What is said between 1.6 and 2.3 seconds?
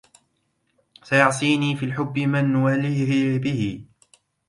في الحب